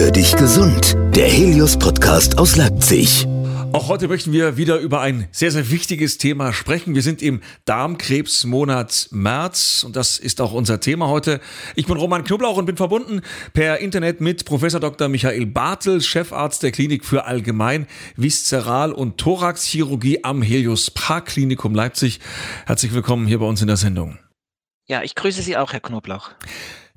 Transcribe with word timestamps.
Hör 0.00 0.12
dich 0.12 0.36
gesund. 0.36 0.96
Der 1.16 1.26
Helios 1.26 1.76
Podcast 1.76 2.38
aus 2.38 2.54
Leipzig. 2.54 3.26
Auch 3.72 3.88
heute 3.88 4.06
möchten 4.06 4.32
wir 4.32 4.56
wieder 4.56 4.78
über 4.78 5.00
ein 5.00 5.26
sehr, 5.32 5.50
sehr 5.50 5.72
wichtiges 5.72 6.18
Thema 6.18 6.52
sprechen. 6.52 6.94
Wir 6.94 7.02
sind 7.02 7.20
im 7.20 7.42
Darmkrebsmonat 7.64 9.08
März 9.10 9.82
und 9.84 9.96
das 9.96 10.18
ist 10.18 10.40
auch 10.40 10.52
unser 10.52 10.78
Thema 10.78 11.08
heute. 11.08 11.40
Ich 11.74 11.86
bin 11.86 11.96
Roman 11.96 12.22
Knoblauch 12.22 12.56
und 12.56 12.66
bin 12.66 12.76
verbunden 12.76 13.22
per 13.54 13.80
Internet 13.80 14.20
mit 14.20 14.44
Professor 14.44 14.78
Dr. 14.78 15.08
Michael 15.08 15.46
Bartel, 15.46 16.00
Chefarzt 16.00 16.62
der 16.62 16.70
Klinik 16.70 17.04
für 17.04 17.24
Allgemein, 17.24 17.88
Viszeral- 18.14 18.92
und 18.92 19.18
Thoraxchirurgie 19.18 20.22
am 20.22 20.42
Helios 20.42 20.92
Prag 20.92 21.24
Klinikum 21.24 21.74
Leipzig. 21.74 22.20
Herzlich 22.66 22.94
willkommen 22.94 23.26
hier 23.26 23.40
bei 23.40 23.46
uns 23.46 23.62
in 23.62 23.66
der 23.66 23.76
Sendung. 23.76 24.16
Ja, 24.86 25.02
ich 25.02 25.16
grüße 25.16 25.42
Sie 25.42 25.56
auch, 25.56 25.72
Herr 25.72 25.80
Knoblauch. 25.80 26.30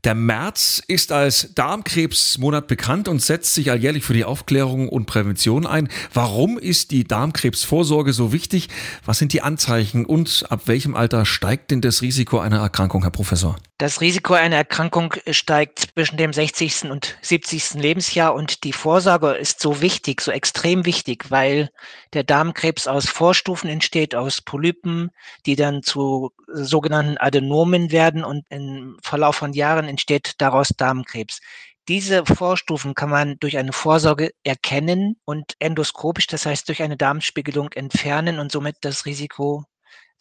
Der 0.04 0.16
März 0.16 0.82
ist 0.88 1.12
als 1.12 1.54
Darmkrebsmonat 1.54 2.68
bekannt 2.68 3.08
und 3.08 3.22
setzt 3.22 3.54
sich 3.54 3.70
alljährlich 3.70 4.04
für 4.04 4.14
die 4.14 4.26
Aufklärung 4.26 4.90
und 4.90 5.06
Prävention 5.06 5.68
ein. 5.68 5.90
Warum 6.12 6.58
ist 6.58 6.90
die 6.90 7.04
Darmkrebsvorsorge 7.04 8.12
so 8.12 8.34
wichtig? 8.34 8.70
Was 9.06 9.20
sind 9.20 9.32
die 9.32 9.44
Anzeichen 9.44 10.06
und 10.06 10.46
ab 10.50 10.62
welchem 10.66 10.96
Alter 10.96 11.26
steigt 11.26 11.70
denn 11.70 11.82
das 11.82 12.02
Risiko 12.02 12.40
einer 12.40 12.60
Erkrankung, 12.60 13.04
Herr 13.04 13.12
Professor? 13.12 13.58
Das 13.82 14.00
Risiko 14.00 14.36
einer 14.36 14.58
Erkrankung 14.58 15.16
steigt 15.32 15.80
zwischen 15.80 16.16
dem 16.16 16.34
60. 16.34 16.92
und 16.92 17.18
70. 17.24 17.74
Lebensjahr 17.74 18.36
und 18.36 18.64
die 18.64 18.74
Vorsorge 18.74 19.32
ist 19.32 19.60
so 19.60 19.82
wichtig, 19.82 20.22
so 20.22 20.30
extrem 20.30 20.86
wichtig, 20.86 21.32
weil 21.32 21.72
der 22.14 22.24
Darmkrebs 22.24 22.86
aus 22.86 23.10
Vorstufen 23.10 23.72
entsteht, 23.72 24.14
aus 24.14 24.40
Polypen, 24.40 25.10
die 25.48 25.56
dann 25.56 25.82
zu 25.82 26.32
sogenannten 26.46 27.18
Adenomen 27.18 27.92
werden 27.92 28.24
und 28.24 28.46
im 28.52 29.00
Verlauf 29.02 29.38
von 29.38 29.52
Jahren 29.52 29.88
entsteht 29.88 30.34
daraus 30.38 30.68
Darmkrebs. 30.78 31.40
Diese 31.88 32.24
Vorstufen 32.24 32.94
kann 32.94 33.10
man 33.10 33.40
durch 33.40 33.58
eine 33.58 33.74
Vorsorge 33.74 34.30
erkennen 34.44 35.16
und 35.26 35.56
endoskopisch, 35.58 36.28
das 36.28 36.46
heißt 36.46 36.70
durch 36.70 36.84
eine 36.84 36.98
Darmspiegelung 36.98 37.72
entfernen 37.72 38.38
und 38.38 38.52
somit 38.52 38.76
das 38.82 39.08
Risiko 39.08 39.66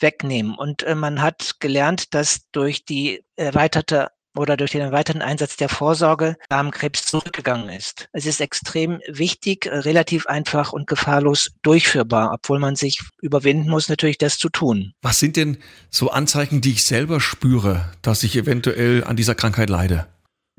wegnehmen. 0.01 0.55
Und 0.55 0.83
äh, 0.83 0.95
man 0.95 1.23
hat 1.23 1.57
gelernt, 1.61 2.15
dass 2.15 2.43
durch 2.53 2.85
die 2.85 3.23
erweiterte 3.37 4.09
oder 4.37 4.57
durch 4.57 4.71
den 4.71 4.81
erweiterten 4.81 5.23
Einsatz 5.23 5.57
der 5.57 5.69
Vorsorge 5.69 6.37
Darmkrebs 6.49 7.05
zurückgegangen 7.05 7.69
ist. 7.69 8.09
Es 8.13 8.27
ist 8.27 8.41
extrem 8.41 9.01
wichtig, 9.09 9.67
äh, 9.67 9.79
relativ 9.79 10.27
einfach 10.27 10.73
und 10.73 10.87
gefahrlos 10.87 11.51
durchführbar, 11.63 12.33
obwohl 12.33 12.59
man 12.59 12.77
sich 12.77 13.01
überwinden 13.21 13.69
muss, 13.69 13.89
natürlich 13.89 14.19
das 14.19 14.39
zu 14.39 14.49
tun. 14.49 14.93
Was 15.03 15.19
sind 15.19 15.37
denn 15.37 15.59
so 15.91 16.11
Anzeichen, 16.11 16.61
die 16.61 16.73
ich 16.73 16.85
selber 16.85 17.21
spüre, 17.21 17.91
dass 18.03 18.23
ich 18.23 18.37
eventuell 18.37 19.05
an 19.05 19.17
dieser 19.17 19.35
Krankheit 19.35 19.71
leide? 19.71 20.07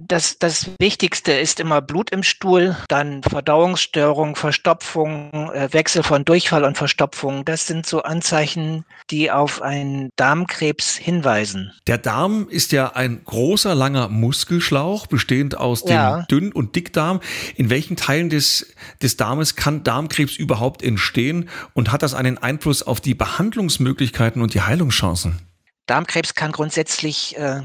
Das, 0.07 0.39
das 0.39 0.69
Wichtigste 0.79 1.33
ist 1.33 1.59
immer 1.59 1.81
Blut 1.81 2.09
im 2.09 2.23
Stuhl, 2.23 2.75
dann 2.87 3.21
Verdauungsstörung, 3.23 4.35
Verstopfung, 4.35 5.31
äh, 5.53 5.71
Wechsel 5.71 6.03
von 6.03 6.25
Durchfall 6.25 6.63
und 6.63 6.77
Verstopfung. 6.77 7.45
Das 7.45 7.67
sind 7.67 7.85
so 7.85 8.01
Anzeichen, 8.03 8.85
die 9.09 9.31
auf 9.31 9.61
einen 9.61 10.09
Darmkrebs 10.15 10.95
hinweisen. 10.95 11.71
Der 11.87 11.97
Darm 11.97 12.47
ist 12.49 12.71
ja 12.71 12.93
ein 12.93 13.23
großer, 13.23 13.75
langer 13.75 14.09
Muskelschlauch, 14.09 15.07
bestehend 15.07 15.57
aus 15.57 15.83
dem 15.83 15.93
ja. 15.93 16.21
Dünn- 16.23 16.51
und 16.51 16.75
Dickdarm. 16.75 17.19
In 17.55 17.69
welchen 17.69 17.95
Teilen 17.95 18.29
des, 18.29 18.73
des 19.01 19.17
Darmes 19.17 19.55
kann 19.55 19.83
Darmkrebs 19.83 20.35
überhaupt 20.35 20.81
entstehen 20.83 21.49
und 21.73 21.91
hat 21.91 22.01
das 22.01 22.13
einen 22.13 22.37
Einfluss 22.37 22.83
auf 22.83 23.01
die 23.01 23.13
Behandlungsmöglichkeiten 23.13 24.41
und 24.41 24.53
die 24.53 24.61
Heilungschancen? 24.61 25.39
Darmkrebs 25.85 26.35
kann 26.35 26.51
grundsätzlich 26.51 27.37
äh, 27.37 27.61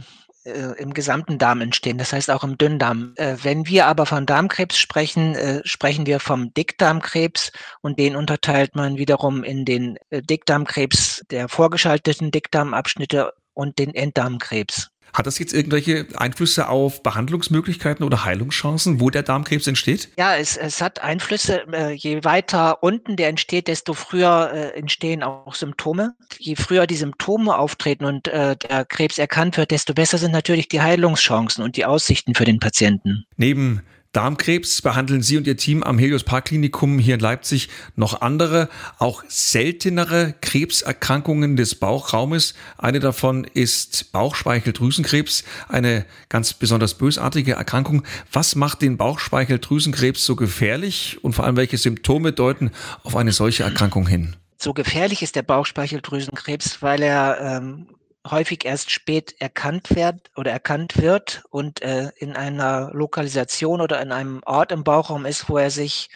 äh, 0.47 0.81
im 0.81 0.95
gesamten 0.95 1.39
Darm 1.39 1.61
entstehen, 1.61 1.99
das 1.99 2.13
heißt 2.13 2.31
auch 2.31 2.45
im 2.45 2.57
Dünndarm. 2.57 3.15
Äh, 3.17 3.37
wenn 3.43 3.67
wir 3.67 3.87
aber 3.87 4.07
von 4.07 4.27
Darmkrebs 4.27 4.79
sprechen, 4.79 5.35
äh, 5.35 5.61
sprechen 5.65 6.07
wir 6.07 6.21
vom 6.21 6.55
Dickdarmkrebs 6.55 7.53
und 7.83 7.99
den 7.99 8.17
unterteilt 8.17 8.77
man 8.77 8.97
wiederum 8.97 9.43
in 9.45 9.65
den 9.65 9.99
äh, 10.11 10.23
Dickdarmkrebs 10.23 11.25
der 11.31 11.49
vorgeschalteten 11.49 12.31
Dickdarmabschnitte 12.31 13.33
und 13.55 13.79
den 13.79 13.95
Enddarmkrebs. 13.95 14.91
Hat 15.17 15.27
das 15.27 15.39
jetzt 15.39 15.55
irgendwelche 15.55 16.07
Einflüsse 16.17 16.69
auf 16.69 17.03
Behandlungsmöglichkeiten 17.03 18.05
oder 18.05 18.27
Heilungschancen, 18.27 19.01
wo 19.01 19.09
der 19.09 19.23
Darmkrebs 19.23 19.67
entsteht? 19.67 20.11
Ja, 20.19 20.37
es, 20.37 20.59
es 20.59 20.83
hat 20.83 21.03
Einflüsse. 21.03 21.67
Äh, 21.73 21.93
je 21.93 22.23
weiter 22.23 22.83
unten 22.83 23.17
der 23.17 23.29
entsteht, 23.29 23.67
desto 23.67 23.95
früher 23.95 24.51
äh, 24.53 24.79
entstehen 24.79 25.23
auch 25.23 25.55
Symptome. 25.55 26.15
Je 26.39 26.55
früher 26.55 26.87
die 26.87 26.97
Symptome 26.97 27.57
auftreten 27.57 28.05
und 28.05 28.29
äh, 28.29 28.57
der 28.57 28.85
Krebs 28.85 29.17
erkannt 29.17 29.57
wird, 29.57 29.71
desto 29.71 29.95
besser 29.95 30.19
sind 30.19 30.33
natürlich 30.33 30.69
die 30.69 30.83
Heilungschancen 30.83 31.65
und 31.65 31.79
die 31.79 31.87
Aussichten 31.87 32.35
für 32.35 32.45
den 32.45 32.61
Patienten. 32.61 33.25
Neben 33.39 33.81
Darmkrebs 34.17 34.81
behandeln 34.81 35.21
Sie 35.21 35.37
und 35.37 35.47
Ihr 35.47 35.59
Team 35.59 35.83
am 35.83 35.99
Helios 35.99 36.25
Park 36.25 36.47
Klinikum 36.47 36.99
hier 36.99 37.17
in 37.17 37.21
Leipzig 37.21 37.69
noch 37.97 38.23
andere, 38.23 38.71
auch 38.99 39.23
seltenere 39.29 40.35
Krebserkrankungen 40.41 41.57
des 41.57 41.75
Bauchraumes. 41.75 42.55
Eine 42.79 42.99
davon 43.01 43.45
ist 43.45 44.13
Bauchspeicheldrüsenkrebs, 44.13 45.45
eine 45.69 46.07
ganz 46.31 46.55
besonders 46.55 46.95
bösartige 46.95 47.53
Erkrankung. 47.53 48.05
Was 48.33 48.57
macht 48.57 48.81
den 48.81 48.97
Bauchspeicheldrüsenkrebs 48.97 50.25
so 50.25 50.35
gefährlich 50.35 51.19
und 51.23 51.35
vor 51.35 51.45
allem 51.45 51.57
welche 51.57 51.77
Symptome 51.77 52.33
deuten 52.33 52.71
auf 53.03 53.17
eine 53.17 53.33
solche 53.33 53.65
Erkrankung 53.65 54.07
hin? 54.07 54.35
So 54.57 54.73
gefährlich 54.73 55.21
ist 55.21 55.37
der 55.37 55.43
Bauchspeicheldrüsenkrebs, 55.43 56.81
weil 56.81 57.03
er 57.03 57.39
ähm, 57.39 57.87
häufig 58.31 58.65
erst 58.65 58.91
spät 58.91 59.35
erkannt 59.39 59.95
wird 59.95 60.31
oder 60.37 60.51
erkannt 60.51 60.97
wird 61.01 61.45
und 61.51 61.83
äh, 61.83 62.11
in 62.17 62.37
einer 62.37 62.91
Lokalisation 62.93 63.81
oder 63.81 64.01
in 64.01 64.13
einem 64.13 64.43
Ort 64.45 64.73
im 64.73 64.85
Bauchraum 64.85 65.27
ist, 65.27 65.49
wo 65.49 65.59
er 65.59 65.71
sich 65.71 66.09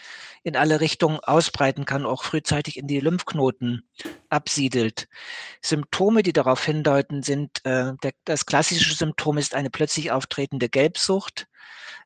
in 0.43 0.55
alle 0.55 0.81
Richtungen 0.81 1.19
ausbreiten 1.19 1.85
kann, 1.85 2.05
auch 2.05 2.23
frühzeitig 2.23 2.77
in 2.77 2.87
die 2.87 2.99
Lymphknoten 2.99 3.83
absiedelt. 4.29 5.07
Symptome, 5.61 6.23
die 6.23 6.33
darauf 6.33 6.65
hindeuten, 6.65 7.21
sind, 7.21 7.63
äh, 7.63 7.93
der, 8.01 8.13
das 8.25 8.45
klassische 8.45 8.95
Symptom 8.95 9.37
ist 9.37 9.53
eine 9.53 9.69
plötzlich 9.69 10.11
auftretende 10.11 10.69
Gelbsucht. 10.69 11.47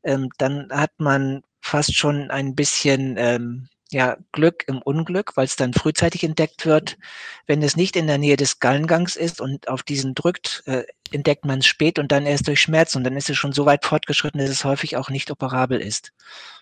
Ähm, 0.04 0.30
dann 0.38 0.70
hat 0.72 0.92
man 0.98 1.44
fast 1.62 1.96
schon 1.96 2.30
ein 2.30 2.56
bisschen 2.56 3.16
ähm, 3.18 3.70
ja, 3.92 4.18
Glück 4.32 4.64
im 4.68 4.82
Unglück, 4.82 5.38
weil 5.38 5.46
es 5.46 5.56
dann 5.56 5.74
frühzeitig 5.74 6.24
entdeckt 6.24 6.66
wird. 6.66 6.98
Wenn 7.46 7.62
es 7.62 7.76
nicht 7.76 7.96
in 7.96 8.08
der 8.08 8.18
Nähe 8.18 8.36
des 8.36 8.60
Gallengangs 8.60 9.16
ist 9.16 9.40
und 9.40 9.68
auf 9.68 9.84
diesen 9.84 10.16
drückt, 10.16 10.64
äh, 10.66 10.84
entdeckt 11.12 11.46
man 11.46 11.60
es 11.60 11.68
spät 11.68 12.00
und 12.00 12.12
dann 12.12 12.26
erst 12.26 12.48
durch 12.48 12.62
Schmerz 12.62 12.96
und 12.96 13.04
dann 13.04 13.16
ist 13.16 13.30
es 13.30 13.38
schon 13.38 13.54
so 13.54 13.66
weit 13.66 13.86
fortgeschritten, 13.86 14.40
dass 14.40 14.50
es 14.50 14.66
häufig 14.66 14.98
auch 14.98 15.10
nicht 15.10 15.30
operabel 15.30 15.80
ist. 15.80 16.12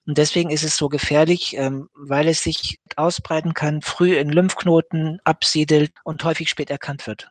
Und 0.06 0.18
deswegen 0.18 0.50
ist 0.50 0.64
es 0.64 0.76
so 0.76 0.90
gefährlich, 0.90 1.56
ähm, 1.58 1.90
weil 1.96 2.28
es 2.28 2.44
sich 2.44 2.80
ausbreiten 2.98 3.54
kann, 3.54 3.82
früh 3.82 4.18
in 4.18 4.30
Lymphknoten 4.30 5.20
absiedelt 5.24 5.94
und 6.04 6.24
häufig 6.24 6.50
spät 6.50 6.70
erkannt 6.70 7.08
wird. 7.08 7.30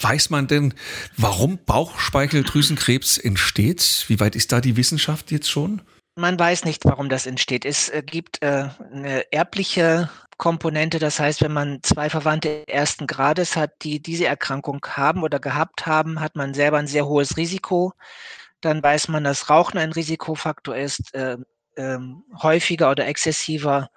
Weiß 0.00 0.30
man 0.30 0.46
denn, 0.46 0.74
warum 1.16 1.58
Bauchspeicheldrüsenkrebs 1.64 3.18
entsteht? 3.18 4.04
Wie 4.08 4.20
weit 4.20 4.36
ist 4.36 4.52
da 4.52 4.60
die 4.60 4.76
Wissenschaft 4.76 5.30
jetzt 5.30 5.50
schon? 5.50 5.82
Man 6.14 6.38
weiß 6.38 6.64
nicht, 6.64 6.84
warum 6.84 7.08
das 7.08 7.26
entsteht. 7.26 7.64
Es 7.64 7.88
äh, 7.88 8.02
gibt 8.04 8.42
äh, 8.42 8.68
eine 8.92 9.32
erbliche 9.32 10.10
Komponente, 10.36 10.98
das 10.98 11.18
heißt, 11.18 11.40
wenn 11.40 11.52
man 11.52 11.78
zwei 11.82 12.10
Verwandte 12.10 12.68
ersten 12.68 13.06
Grades 13.06 13.56
hat, 13.56 13.70
die 13.82 14.00
diese 14.00 14.26
Erkrankung 14.26 14.84
haben 14.88 15.22
oder 15.22 15.38
gehabt 15.38 15.86
haben, 15.86 16.20
hat 16.20 16.36
man 16.36 16.52
selber 16.52 16.78
ein 16.78 16.86
sehr 16.86 17.06
hohes 17.06 17.36
Risiko. 17.36 17.92
Dann 18.60 18.82
weiß 18.82 19.08
man, 19.08 19.24
dass 19.24 19.48
Rauchen 19.48 19.78
ein 19.78 19.92
Risikofaktor 19.92 20.76
ist, 20.76 21.14
äh, 21.14 21.36
äh, 21.76 21.98
häufiger 22.42 22.90
oder 22.90 23.06
exzessiver 23.06 23.88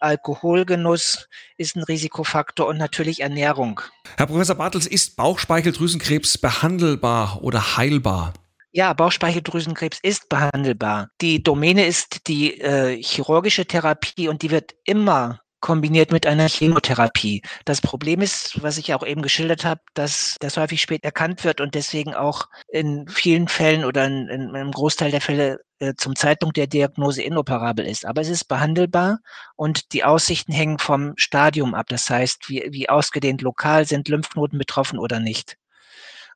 Alkoholgenuss 0.00 1.28
ist 1.56 1.76
ein 1.76 1.82
Risikofaktor 1.82 2.66
und 2.66 2.76
natürlich 2.76 3.20
Ernährung. 3.20 3.80
Herr 4.16 4.26
Professor 4.26 4.56
Bartels, 4.56 4.86
ist 4.86 5.16
Bauchspeicheldrüsenkrebs 5.16 6.38
behandelbar 6.38 7.42
oder 7.42 7.76
heilbar? 7.76 8.34
Ja, 8.76 8.92
Bauchspeicheldrüsenkrebs 8.92 10.00
ist 10.02 10.28
behandelbar. 10.28 11.08
Die 11.20 11.40
Domäne 11.40 11.86
ist 11.86 12.26
die 12.26 12.60
äh, 12.60 13.00
chirurgische 13.00 13.66
Therapie 13.66 14.26
und 14.26 14.42
die 14.42 14.50
wird 14.50 14.74
immer 14.82 15.38
kombiniert 15.60 16.10
mit 16.10 16.26
einer 16.26 16.48
Chemotherapie. 16.48 17.42
Das 17.64 17.80
Problem 17.80 18.20
ist, 18.20 18.60
was 18.64 18.76
ich 18.76 18.92
auch 18.92 19.06
eben 19.06 19.22
geschildert 19.22 19.64
habe, 19.64 19.80
dass 19.94 20.34
das 20.40 20.56
häufig 20.56 20.82
spät 20.82 21.04
erkannt 21.04 21.44
wird 21.44 21.60
und 21.60 21.76
deswegen 21.76 22.14
auch 22.14 22.48
in 22.66 23.06
vielen 23.06 23.46
Fällen 23.46 23.84
oder 23.84 24.06
in, 24.06 24.26
in 24.26 24.56
einem 24.56 24.72
Großteil 24.72 25.12
der 25.12 25.20
Fälle 25.20 25.60
äh, 25.78 25.94
zum 25.96 26.16
Zeitpunkt 26.16 26.56
der 26.56 26.66
Diagnose 26.66 27.22
inoperabel 27.22 27.86
ist. 27.86 28.04
Aber 28.04 28.22
es 28.22 28.28
ist 28.28 28.46
behandelbar 28.46 29.20
und 29.54 29.92
die 29.92 30.02
Aussichten 30.02 30.52
hängen 30.52 30.80
vom 30.80 31.12
Stadium 31.16 31.74
ab. 31.74 31.86
Das 31.90 32.10
heißt, 32.10 32.48
wie, 32.48 32.66
wie 32.70 32.88
ausgedehnt 32.88 33.40
lokal 33.40 33.86
sind 33.86 34.08
Lymphknoten 34.08 34.58
betroffen 34.58 34.98
oder 34.98 35.20
nicht. 35.20 35.58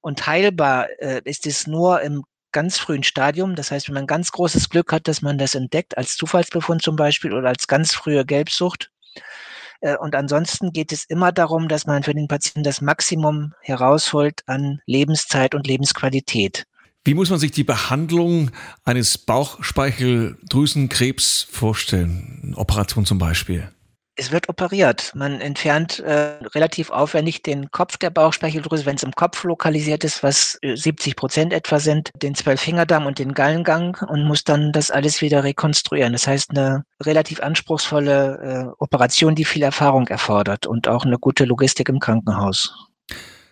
Und 0.01 0.27
heilbar 0.27 0.89
äh, 0.99 1.21
ist 1.25 1.47
es 1.47 1.67
nur 1.67 2.01
im 2.03 2.25
ganz 2.53 2.79
frühen 2.79 3.03
Stadium. 3.03 3.55
Das 3.55 3.71
heißt, 3.71 3.89
wenn 3.89 3.95
man 3.95 4.07
ganz 4.07 4.33
großes 4.33 4.69
Glück 4.69 4.93
hat, 4.93 5.09
dass 5.09 5.23
man 5.23 5.39
das 5.39 5.55
entdeckt, 5.55 5.97
als 5.99 6.17
Zufallsbefund 6.17 6.83
zum 6.83 6.97
Beispiel 6.97 7.33
oder 7.33 7.49
als 7.49 7.67
ganz 7.67 7.95
frühe 7.95 8.25
Gelbsucht. 8.25 8.91
Äh, 9.81 9.97
und 9.97 10.15
ansonsten 10.15 10.73
geht 10.73 10.93
es 10.93 11.05
immer 11.05 11.33
darum, 11.33 11.69
dass 11.69 11.87
man 11.87 12.03
für 12.03 12.15
den 12.15 12.29
Patienten 12.29 12.63
das 12.63 12.81
Maximum 12.81 13.53
herausholt 13.61 14.43
an 14.47 14.81
Lebenszeit 14.87 15.55
und 15.55 15.67
Lebensqualität. 15.67 16.65
Wie 17.05 17.15
muss 17.15 17.31
man 17.31 17.39
sich 17.39 17.53
die 17.53 17.65
Behandlung 17.65 18.51
eines 18.85 19.17
Bauchspeicheldrüsenkrebs 19.19 21.47
vorstellen? 21.51 22.55
Operation 22.57 23.07
zum 23.07 23.19
Beispiel. 23.19 23.71
Es 24.21 24.33
wird 24.33 24.49
operiert. 24.49 25.13
Man 25.15 25.41
entfernt 25.41 26.01
äh, 26.01 26.41
relativ 26.53 26.91
aufwendig 26.91 27.45
den 27.45 27.71
Kopf 27.71 27.99
der 27.99 28.11
Bauchspeicheldrüse, 28.11 28.85
wenn 28.85 28.97
es 28.97 29.05
im 29.05 29.13
Kopf 29.13 29.45
lokalisiert 29.45 30.03
ist, 30.03 30.25
was 30.25 30.59
70 30.61 31.13
äh, 31.13 31.15
Prozent 31.15 31.53
etwa 31.53 31.79
sind, 31.79 32.11
den 32.21 32.35
Zwölffingerdarm 32.35 33.07
und 33.07 33.21
den 33.21 33.33
Gallengang 33.33 33.97
und 34.09 34.25
muss 34.25 34.43
dann 34.43 34.73
das 34.73 34.91
alles 34.91 35.23
wieder 35.23 35.45
rekonstruieren. 35.45 36.13
Das 36.13 36.27
heißt, 36.27 36.51
eine 36.51 36.83
relativ 37.01 37.41
anspruchsvolle 37.41 38.73
äh, 38.75 38.83
Operation, 38.83 39.37
die 39.37 39.45
viel 39.45 39.63
Erfahrung 39.63 40.09
erfordert 40.09 40.67
und 40.67 40.89
auch 40.89 41.05
eine 41.05 41.19
gute 41.19 41.45
Logistik 41.45 41.89
im 41.89 42.01
Krankenhaus. 42.01 42.75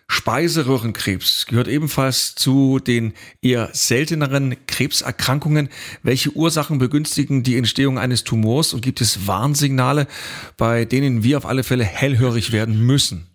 Speiseröhrenkrebs 0.09 1.45
gehört 1.47 1.67
ebenfalls 1.67 2.33
zu 2.35 2.79
den 2.79 3.13
eher 3.41 3.69
selteneren 3.73 4.55
Krebserkrankungen. 4.65 5.69
Welche 6.01 6.31
Ursachen 6.31 6.79
begünstigen 6.79 7.43
die 7.43 7.57
Entstehung 7.57 7.99
eines 7.99 8.23
Tumors 8.23 8.73
und 8.73 8.81
gibt 8.81 9.01
es 9.01 9.27
Warnsignale, 9.27 10.07
bei 10.55 10.85
denen 10.85 11.23
wir 11.23 11.37
auf 11.37 11.45
alle 11.45 11.63
Fälle 11.63 11.83
hellhörig 11.83 12.51
werden 12.51 12.85
müssen? 12.85 13.27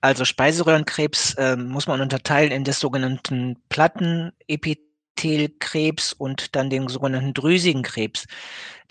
Also 0.00 0.24
Speiseröhrenkrebs 0.24 1.34
äh, 1.34 1.56
muss 1.56 1.86
man 1.86 2.00
unterteilen 2.00 2.52
in 2.52 2.64
des 2.64 2.80
sogenannten 2.80 3.56
Plattenepithelkrebs 5.18 6.12
und 6.12 6.54
dann 6.54 6.70
den 6.70 6.88
sogenannten 6.88 7.34
drüsigen 7.34 7.82
Krebs. 7.82 8.26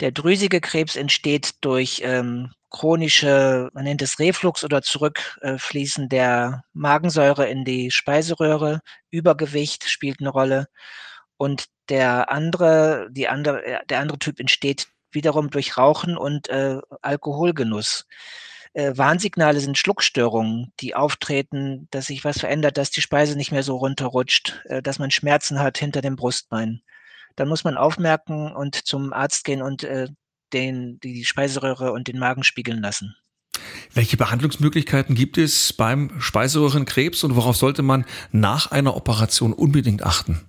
Der 0.00 0.12
drüsige 0.12 0.60
Krebs 0.60 0.96
entsteht 0.96 1.54
durch 1.62 2.02
ähm, 2.04 2.52
chronische, 2.70 3.70
man 3.72 3.84
nennt 3.84 4.02
es 4.02 4.18
Reflux 4.18 4.62
oder 4.64 4.82
Zurückfließen 4.82 6.08
der 6.08 6.62
Magensäure 6.72 7.48
in 7.48 7.64
die 7.64 7.90
Speiseröhre. 7.90 8.80
Übergewicht 9.10 9.88
spielt 9.88 10.20
eine 10.20 10.30
Rolle. 10.30 10.66
Und 11.36 11.66
der 11.88 12.30
andere, 12.30 13.08
die 13.10 13.28
andere, 13.28 13.80
der 13.88 14.00
andere 14.00 14.18
Typ 14.18 14.40
entsteht 14.40 14.88
wiederum 15.10 15.50
durch 15.50 15.78
Rauchen 15.78 16.18
und 16.18 16.48
äh, 16.50 16.78
Alkoholgenuss. 17.00 18.06
Äh, 18.78 18.96
Warnsignale 18.96 19.58
sind 19.58 19.76
Schluckstörungen, 19.76 20.72
die 20.78 20.94
auftreten, 20.94 21.88
dass 21.90 22.06
sich 22.06 22.24
was 22.24 22.38
verändert, 22.38 22.78
dass 22.78 22.92
die 22.92 23.00
Speise 23.00 23.36
nicht 23.36 23.50
mehr 23.50 23.64
so 23.64 23.76
runterrutscht, 23.76 24.62
äh, 24.66 24.80
dass 24.82 25.00
man 25.00 25.10
Schmerzen 25.10 25.58
hat 25.58 25.78
hinter 25.78 26.00
dem 26.00 26.14
Brustbein. 26.14 26.82
Dann 27.34 27.48
muss 27.48 27.64
man 27.64 27.76
aufmerken 27.76 28.52
und 28.52 28.76
zum 28.76 29.12
Arzt 29.12 29.42
gehen 29.42 29.62
und 29.62 29.82
äh, 29.82 30.06
den, 30.52 31.00
die 31.00 31.24
Speiseröhre 31.24 31.90
und 31.90 32.06
den 32.06 32.20
Magen 32.20 32.44
spiegeln 32.44 32.80
lassen. 32.80 33.16
Welche 33.94 34.16
Behandlungsmöglichkeiten 34.16 35.16
gibt 35.16 35.38
es 35.38 35.72
beim 35.72 36.12
Speiseröhrenkrebs 36.20 37.24
und 37.24 37.34
worauf 37.34 37.56
sollte 37.56 37.82
man 37.82 38.04
nach 38.30 38.70
einer 38.70 38.94
Operation 38.94 39.54
unbedingt 39.54 40.04
achten? 40.04 40.47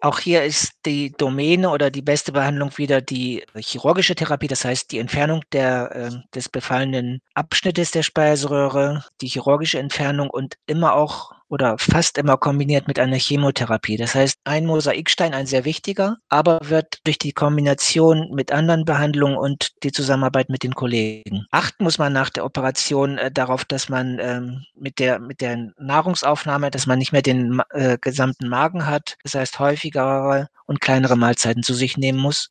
Auch 0.00 0.20
hier 0.20 0.44
ist 0.44 0.74
die 0.86 1.10
Domäne 1.10 1.70
oder 1.70 1.90
die 1.90 2.02
beste 2.02 2.30
Behandlung 2.30 2.76
wieder 2.78 3.00
die 3.00 3.44
chirurgische 3.56 4.14
Therapie, 4.14 4.46
das 4.46 4.64
heißt 4.64 4.92
die 4.92 4.98
Entfernung 4.98 5.42
der, 5.52 5.90
äh, 5.94 6.10
des 6.34 6.48
befallenen 6.48 7.20
Abschnittes 7.34 7.90
der 7.90 8.04
Speiseröhre, 8.04 9.04
die 9.20 9.26
chirurgische 9.26 9.80
Entfernung 9.80 10.30
und 10.30 10.56
immer 10.66 10.94
auch 10.94 11.32
oder 11.48 11.78
fast 11.78 12.18
immer 12.18 12.36
kombiniert 12.36 12.88
mit 12.88 12.98
einer 12.98 13.16
Chemotherapie. 13.16 13.96
Das 13.96 14.14
heißt, 14.14 14.38
ein 14.44 14.66
Mosaikstein, 14.66 15.34
ein 15.34 15.46
sehr 15.46 15.64
wichtiger, 15.64 16.18
aber 16.28 16.60
wird 16.62 16.98
durch 17.04 17.18
die 17.18 17.32
Kombination 17.32 18.30
mit 18.32 18.52
anderen 18.52 18.84
Behandlungen 18.84 19.36
und 19.36 19.70
die 19.82 19.92
Zusammenarbeit 19.92 20.50
mit 20.50 20.62
den 20.62 20.74
Kollegen. 20.74 21.46
Achten 21.50 21.84
muss 21.84 21.98
man 21.98 22.12
nach 22.12 22.30
der 22.30 22.44
Operation 22.44 23.18
äh, 23.18 23.30
darauf, 23.30 23.64
dass 23.64 23.88
man 23.88 24.18
ähm, 24.20 24.64
mit 24.74 24.98
der, 24.98 25.18
mit 25.18 25.40
der 25.40 25.72
Nahrungsaufnahme, 25.78 26.70
dass 26.70 26.86
man 26.86 26.98
nicht 26.98 27.12
mehr 27.12 27.22
den 27.22 27.60
äh, 27.70 27.98
gesamten 27.98 28.48
Magen 28.48 28.86
hat. 28.86 29.16
Das 29.22 29.34
heißt, 29.34 29.58
häufigere 29.58 30.48
und 30.66 30.80
kleinere 30.80 31.16
Mahlzeiten 31.16 31.62
zu 31.62 31.74
sich 31.74 31.96
nehmen 31.96 32.18
muss. 32.18 32.50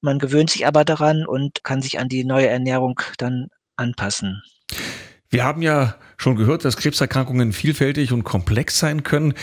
Man 0.00 0.18
gewöhnt 0.18 0.50
sich 0.50 0.66
aber 0.66 0.84
daran 0.84 1.26
und 1.26 1.62
kann 1.64 1.82
sich 1.82 1.98
an 1.98 2.08
die 2.08 2.24
neue 2.24 2.48
Ernährung 2.48 3.00
dann 3.18 3.48
anpassen. 3.76 4.42
Wir 5.30 5.44
haben 5.44 5.62
ja 5.62 5.94
schon 6.22 6.36
gehört, 6.36 6.64
dass 6.64 6.76
Krebserkrankungen 6.76 7.52
vielfältig 7.52 8.12
und 8.12 8.24
komplex 8.24 8.78
sein 8.78 9.02
können. 9.02 9.34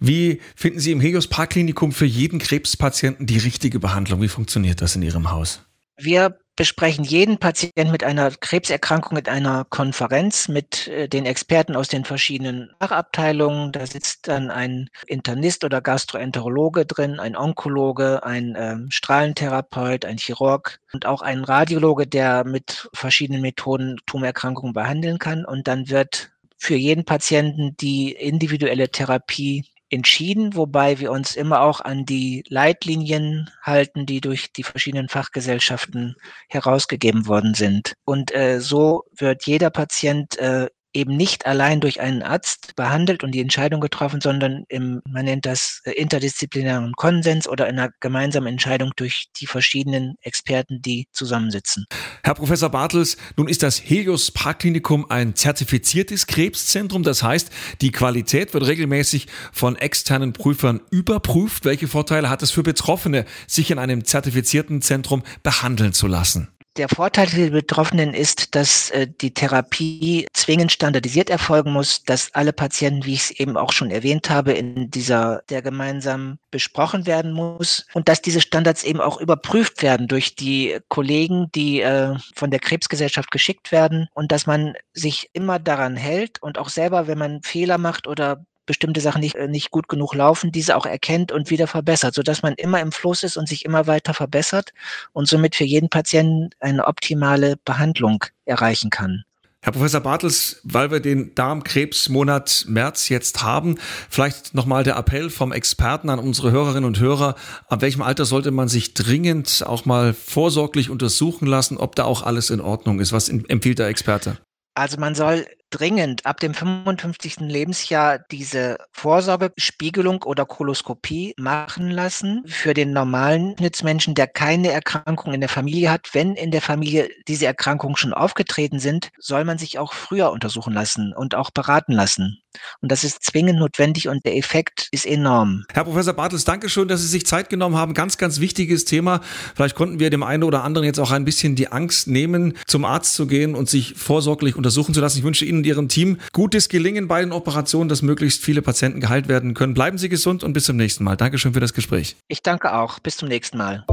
Wie 0.00 0.40
finden 0.56 0.80
Sie 0.80 0.92
im 0.92 1.00
Helios 1.00 1.26
Parkklinikum 1.26 1.92
für 1.92 2.06
jeden 2.06 2.38
Krebspatienten 2.38 3.26
die 3.26 3.38
richtige 3.38 3.80
Behandlung? 3.80 4.22
Wie 4.22 4.28
funktioniert 4.28 4.80
das 4.80 4.96
in 4.96 5.02
Ihrem 5.02 5.30
Haus? 5.30 5.64
Wir 5.96 6.38
besprechen 6.58 7.04
jeden 7.04 7.38
Patienten 7.38 7.92
mit 7.92 8.02
einer 8.02 8.32
Krebserkrankung 8.32 9.16
in 9.16 9.28
einer 9.28 9.64
Konferenz 9.64 10.48
mit 10.48 10.88
äh, 10.88 11.08
den 11.08 11.24
Experten 11.24 11.76
aus 11.76 11.86
den 11.86 12.04
verschiedenen 12.04 12.72
Fachabteilungen. 12.80 13.70
Da 13.70 13.86
sitzt 13.86 14.26
dann 14.26 14.50
ein 14.50 14.90
Internist 15.06 15.62
oder 15.62 15.80
Gastroenterologe 15.80 16.84
drin, 16.84 17.20
ein 17.20 17.36
Onkologe, 17.36 18.24
ein 18.24 18.56
ähm, 18.58 18.88
Strahlentherapeut, 18.90 20.04
ein 20.04 20.18
Chirurg 20.18 20.80
und 20.92 21.06
auch 21.06 21.22
ein 21.22 21.44
Radiologe, 21.44 22.08
der 22.08 22.42
mit 22.42 22.90
verschiedenen 22.92 23.40
Methoden 23.40 23.96
Tumorerkrankungen 24.06 24.74
behandeln 24.74 25.20
kann. 25.20 25.44
Und 25.44 25.68
dann 25.68 25.88
wird 25.88 26.32
für 26.56 26.74
jeden 26.74 27.04
Patienten 27.04 27.76
die 27.76 28.10
individuelle 28.10 28.88
Therapie 28.88 29.64
entschieden, 29.90 30.54
wobei 30.54 30.98
wir 30.98 31.12
uns 31.12 31.34
immer 31.36 31.60
auch 31.62 31.80
an 31.80 32.04
die 32.04 32.44
Leitlinien 32.48 33.50
halten, 33.62 34.06
die 34.06 34.20
durch 34.20 34.52
die 34.52 34.62
verschiedenen 34.62 35.08
Fachgesellschaften 35.08 36.16
herausgegeben 36.48 37.26
worden 37.26 37.54
sind. 37.54 37.94
Und 38.04 38.34
äh, 38.34 38.60
so 38.60 39.04
wird 39.16 39.46
jeder 39.46 39.70
Patient 39.70 40.38
äh, 40.38 40.68
eben 40.92 41.16
nicht 41.16 41.46
allein 41.46 41.80
durch 41.80 42.00
einen 42.00 42.22
Arzt 42.22 42.74
behandelt 42.76 43.22
und 43.22 43.32
die 43.32 43.40
Entscheidung 43.40 43.80
getroffen, 43.80 44.20
sondern 44.20 44.64
im, 44.68 45.00
man 45.08 45.24
nennt 45.24 45.46
das 45.46 45.80
äh, 45.84 45.92
interdisziplinären 45.92 46.92
Konsens 46.94 47.48
oder 47.48 47.68
in 47.68 47.78
einer 47.78 47.90
gemeinsamen 48.00 48.48
Entscheidung 48.48 48.92
durch 48.96 49.26
die 49.36 49.46
verschiedenen 49.46 50.14
Experten, 50.22 50.80
die 50.80 51.06
zusammensitzen. 51.12 51.86
Herr 52.22 52.34
Professor 52.34 52.70
Bartels, 52.70 53.16
nun 53.36 53.48
ist 53.48 53.62
das 53.62 53.78
Helios 53.78 54.30
Parkklinikum 54.30 55.10
ein 55.10 55.34
zertifiziertes 55.34 56.26
Krebszentrum. 56.26 57.02
Das 57.02 57.22
heißt, 57.22 57.50
die 57.80 57.92
Qualität 57.92 58.54
wird 58.54 58.66
regelmäßig 58.66 59.26
von 59.52 59.76
externen 59.76 60.32
Prüfern 60.32 60.80
überprüft. 60.90 61.64
Welche 61.64 61.88
Vorteile 61.88 62.30
hat 62.30 62.42
es 62.42 62.50
für 62.50 62.62
Betroffene, 62.62 63.24
sich 63.46 63.70
in 63.70 63.78
einem 63.78 64.04
zertifizierten 64.04 64.82
Zentrum 64.82 65.22
behandeln 65.42 65.92
zu 65.92 66.06
lassen? 66.06 66.48
Der 66.78 66.88
Vorteil 66.88 67.26
für 67.26 67.42
die 67.42 67.50
Betroffenen 67.50 68.14
ist, 68.14 68.54
dass 68.54 68.90
äh, 68.90 69.08
die 69.08 69.34
Therapie 69.34 70.28
zwingend 70.32 70.70
standardisiert 70.70 71.28
erfolgen 71.28 71.72
muss, 71.72 72.04
dass 72.04 72.32
alle 72.34 72.52
Patienten, 72.52 73.04
wie 73.04 73.14
ich 73.14 73.22
es 73.22 73.30
eben 73.32 73.56
auch 73.56 73.72
schon 73.72 73.90
erwähnt 73.90 74.30
habe, 74.30 74.52
in 74.52 74.88
dieser 74.88 75.42
der 75.50 75.60
gemeinsam 75.60 76.38
besprochen 76.52 77.04
werden 77.04 77.32
muss 77.32 77.84
und 77.94 78.08
dass 78.08 78.22
diese 78.22 78.40
Standards 78.40 78.84
eben 78.84 79.00
auch 79.00 79.20
überprüft 79.20 79.82
werden 79.82 80.06
durch 80.06 80.36
die 80.36 80.78
Kollegen, 80.88 81.50
die 81.52 81.80
äh, 81.80 82.14
von 82.36 82.52
der 82.52 82.60
Krebsgesellschaft 82.60 83.32
geschickt 83.32 83.72
werden 83.72 84.06
und 84.14 84.30
dass 84.30 84.46
man 84.46 84.74
sich 84.92 85.30
immer 85.32 85.58
daran 85.58 85.96
hält 85.96 86.40
und 86.40 86.58
auch 86.58 86.68
selber, 86.68 87.08
wenn 87.08 87.18
man 87.18 87.42
Fehler 87.42 87.78
macht 87.78 88.06
oder 88.06 88.44
bestimmte 88.68 89.00
Sachen 89.00 89.20
nicht, 89.20 89.34
äh, 89.34 89.48
nicht 89.48 89.72
gut 89.72 89.88
genug 89.88 90.14
laufen, 90.14 90.52
diese 90.52 90.76
auch 90.76 90.86
erkennt 90.86 91.32
und 91.32 91.50
wieder 91.50 91.66
verbessert, 91.66 92.14
sodass 92.14 92.42
man 92.42 92.54
immer 92.54 92.80
im 92.80 92.92
Fluss 92.92 93.24
ist 93.24 93.36
und 93.36 93.48
sich 93.48 93.64
immer 93.64 93.88
weiter 93.88 94.14
verbessert 94.14 94.72
und 95.12 95.26
somit 95.26 95.56
für 95.56 95.64
jeden 95.64 95.88
Patienten 95.88 96.50
eine 96.60 96.86
optimale 96.86 97.56
Behandlung 97.64 98.24
erreichen 98.44 98.90
kann. 98.90 99.24
Herr 99.60 99.72
Professor 99.72 100.00
Bartels, 100.00 100.60
weil 100.62 100.92
wir 100.92 101.00
den 101.00 101.34
Darmkrebsmonat 101.34 102.66
März 102.68 103.08
jetzt 103.08 103.42
haben, 103.42 103.76
vielleicht 104.08 104.54
nochmal 104.54 104.84
der 104.84 104.96
Appell 104.96 105.30
vom 105.30 105.50
Experten 105.50 106.10
an 106.10 106.20
unsere 106.20 106.52
Hörerinnen 106.52 106.84
und 106.84 107.00
Hörer. 107.00 107.34
Ab 107.66 107.80
welchem 107.82 108.02
Alter 108.02 108.24
sollte 108.24 108.52
man 108.52 108.68
sich 108.68 108.94
dringend 108.94 109.64
auch 109.66 109.84
mal 109.84 110.14
vorsorglich 110.14 110.90
untersuchen 110.90 111.46
lassen, 111.46 111.76
ob 111.76 111.96
da 111.96 112.04
auch 112.04 112.22
alles 112.22 112.50
in 112.50 112.60
Ordnung 112.60 113.00
ist? 113.00 113.12
Was 113.12 113.28
empfiehlt 113.28 113.80
der 113.80 113.88
Experte? 113.88 114.38
Also 114.74 114.96
man 115.00 115.16
soll 115.16 115.44
dringend 115.70 116.26
ab 116.26 116.40
dem 116.40 116.54
55. 116.54 117.40
Lebensjahr 117.40 118.18
diese 118.30 118.78
Vorsorgespiegelung 118.92 120.22
oder 120.22 120.46
Koloskopie 120.46 121.34
machen 121.36 121.90
lassen 121.90 122.42
für 122.46 122.74
den 122.74 122.92
normalen 122.92 123.56
Schnittsmenschen, 123.58 124.14
der 124.14 124.26
keine 124.26 124.70
Erkrankung 124.70 125.32
in 125.34 125.40
der 125.40 125.48
Familie 125.48 125.90
hat. 125.90 126.08
Wenn 126.12 126.34
in 126.34 126.50
der 126.50 126.62
Familie 126.62 127.08
diese 127.26 127.46
Erkrankungen 127.46 127.96
schon 127.96 128.14
aufgetreten 128.14 128.78
sind, 128.80 129.10
soll 129.18 129.44
man 129.44 129.58
sich 129.58 129.78
auch 129.78 129.92
früher 129.92 130.30
untersuchen 130.30 130.72
lassen 130.72 131.12
und 131.12 131.34
auch 131.34 131.50
beraten 131.50 131.92
lassen. 131.92 132.42
Und 132.80 132.90
das 132.92 133.04
ist 133.04 133.22
zwingend 133.22 133.58
notwendig 133.58 134.08
und 134.08 134.24
der 134.24 134.36
Effekt 134.36 134.88
ist 134.90 135.06
enorm. 135.06 135.64
Herr 135.72 135.84
Professor 135.84 136.14
Bartels, 136.14 136.44
danke 136.44 136.68
schön, 136.68 136.88
dass 136.88 137.00
Sie 137.00 137.06
sich 137.06 137.26
Zeit 137.26 137.50
genommen 137.50 137.76
haben. 137.76 137.94
Ganz, 137.94 138.18
ganz 138.18 138.40
wichtiges 138.40 138.84
Thema. 138.84 139.20
Vielleicht 139.54 139.76
konnten 139.76 139.98
wir 139.98 140.10
dem 140.10 140.22
einen 140.22 140.42
oder 140.42 140.64
anderen 140.64 140.86
jetzt 140.86 140.98
auch 140.98 141.10
ein 141.10 141.24
bisschen 141.24 141.54
die 141.54 141.68
Angst 141.68 142.08
nehmen, 142.08 142.54
zum 142.66 142.84
Arzt 142.84 143.14
zu 143.14 143.26
gehen 143.26 143.54
und 143.54 143.68
sich 143.68 143.94
vorsorglich 143.94 144.56
untersuchen 144.56 144.94
zu 144.94 145.00
lassen. 145.00 145.18
Ich 145.18 145.24
wünsche 145.24 145.44
Ihnen 145.44 145.57
und 145.58 145.66
Ihrem 145.66 145.88
Team 145.88 146.18
gutes 146.32 146.68
Gelingen 146.68 147.08
bei 147.08 147.20
den 147.20 147.32
Operationen, 147.32 147.88
dass 147.88 148.02
möglichst 148.02 148.42
viele 148.42 148.62
Patienten 148.62 149.00
geheilt 149.00 149.28
werden 149.28 149.54
können. 149.54 149.74
Bleiben 149.74 149.98
Sie 149.98 150.08
gesund 150.08 150.42
und 150.42 150.52
bis 150.52 150.64
zum 150.64 150.76
nächsten 150.76 151.04
Mal. 151.04 151.16
Dankeschön 151.16 151.52
für 151.54 151.60
das 151.60 151.74
Gespräch. 151.74 152.16
Ich 152.28 152.42
danke 152.42 152.74
auch. 152.74 152.98
Bis 152.98 153.16
zum 153.16 153.28
nächsten 153.28 153.58
Mal. 153.58 153.84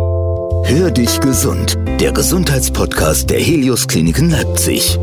Hör 0.66 0.90
dich 0.90 1.20
gesund, 1.20 1.78
der 2.00 2.12
Gesundheitspodcast 2.12 3.30
der 3.30 3.40
Helios 3.40 3.88
Kliniken 3.88 4.32
Leipzig. 4.32 4.98